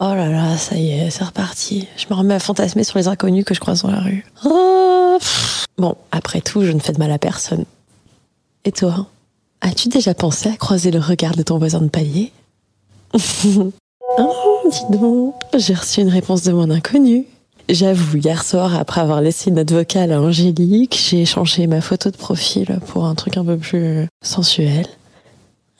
Oh 0.00 0.14
là 0.14 0.28
là, 0.28 0.56
ça 0.56 0.76
y 0.76 0.90
est, 0.90 1.10
c'est 1.10 1.24
reparti. 1.24 1.88
Je 1.96 2.06
me 2.08 2.14
remets 2.14 2.34
à 2.34 2.38
fantasmer 2.38 2.84
sur 2.84 2.98
les 2.98 3.08
inconnus 3.08 3.44
que 3.44 3.52
je 3.52 3.58
croise 3.58 3.82
dans 3.82 3.90
la 3.90 3.98
rue. 3.98 4.24
Oh, 4.44 5.18
bon, 5.76 5.96
après 6.12 6.40
tout, 6.40 6.62
je 6.64 6.70
ne 6.70 6.78
fais 6.78 6.92
de 6.92 6.98
mal 6.98 7.10
à 7.10 7.18
personne. 7.18 7.64
Et 8.64 8.70
toi 8.70 9.08
As-tu 9.60 9.88
déjà 9.88 10.14
pensé 10.14 10.50
à 10.50 10.56
croiser 10.56 10.92
le 10.92 11.00
regard 11.00 11.34
de 11.34 11.42
ton 11.42 11.58
voisin 11.58 11.80
de 11.80 11.88
palier? 11.88 12.30
Oh, 13.12 13.18
dis 14.70 14.96
donc, 14.96 15.34
j'ai 15.56 15.74
reçu 15.74 16.00
une 16.00 16.10
réponse 16.10 16.44
de 16.44 16.52
mon 16.52 16.70
inconnu. 16.70 17.26
J'avoue, 17.68 18.18
hier 18.18 18.44
soir, 18.44 18.76
après 18.76 19.00
avoir 19.00 19.20
laissé 19.20 19.50
une 19.50 19.56
note 19.56 19.72
vocale 19.72 20.12
à 20.12 20.22
Angélique, 20.22 20.96
j'ai 21.10 21.24
changé 21.24 21.66
ma 21.66 21.80
photo 21.80 22.10
de 22.10 22.16
profil 22.16 22.78
pour 22.86 23.04
un 23.04 23.16
truc 23.16 23.36
un 23.36 23.44
peu 23.44 23.56
plus 23.56 24.06
sensuel. 24.22 24.86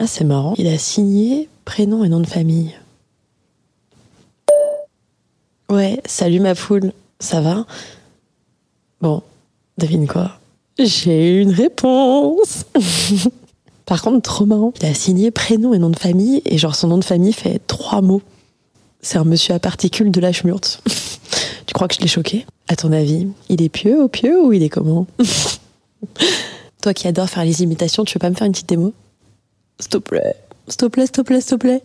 Ah, 0.00 0.08
c'est 0.08 0.24
marrant. 0.24 0.54
Il 0.58 0.66
a 0.66 0.76
signé 0.76 1.48
prénom 1.64 2.02
et 2.02 2.08
nom 2.08 2.20
de 2.20 2.26
famille. 2.26 2.74
Ouais, 5.78 6.00
salut 6.06 6.40
ma 6.40 6.56
poule, 6.56 6.92
ça 7.20 7.40
va? 7.40 7.64
Bon, 9.00 9.22
devine 9.78 10.08
quoi? 10.08 10.32
J'ai 10.76 11.40
une 11.40 11.52
réponse 11.52 12.64
Par 13.86 14.02
contre, 14.02 14.22
trop 14.22 14.44
marrant, 14.44 14.72
il 14.80 14.86
a 14.86 14.92
signé 14.92 15.30
prénom 15.30 15.72
et 15.74 15.78
nom 15.78 15.90
de 15.90 15.96
famille, 15.96 16.42
et 16.46 16.58
genre 16.58 16.74
son 16.74 16.88
nom 16.88 16.98
de 16.98 17.04
famille 17.04 17.32
fait 17.32 17.60
trois 17.68 18.00
mots. 18.00 18.22
C'est 19.02 19.18
un 19.18 19.24
monsieur 19.24 19.54
à 19.54 19.60
particules 19.60 20.10
de 20.10 20.20
la 20.20 20.32
schmurte. 20.32 20.82
tu 21.66 21.74
crois 21.74 21.86
que 21.86 21.94
je 21.94 22.00
l'ai 22.00 22.08
choqué? 22.08 22.44
À 22.66 22.74
ton 22.74 22.90
avis, 22.90 23.28
il 23.48 23.62
est 23.62 23.68
pieux 23.68 24.02
au 24.02 24.08
pieux 24.08 24.42
ou 24.42 24.52
il 24.52 24.64
est 24.64 24.70
comment? 24.70 25.06
Toi 26.82 26.92
qui 26.92 27.06
adores 27.06 27.30
faire 27.30 27.44
les 27.44 27.62
imitations, 27.62 28.04
tu 28.04 28.14
veux 28.14 28.20
pas 28.20 28.30
me 28.30 28.34
faire 28.34 28.48
une 28.48 28.52
petite 28.52 28.68
démo? 28.68 28.94
S'il 29.78 29.90
te 29.90 29.98
plaît, 29.98 30.34
s'il 30.66 30.78
te 30.78 30.86
plaît, 30.86 31.06
s'il 31.06 31.12
te 31.12 31.20
plaît, 31.20 31.40
s'il 31.40 31.50
te 31.50 31.54
plaît. 31.54 31.82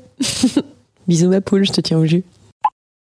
Bisous 1.08 1.30
ma 1.30 1.42
poule, 1.42 1.64
je 1.64 1.74
te 1.74 1.82
tiens 1.82 2.00
au 2.00 2.08
jus. 2.08 2.24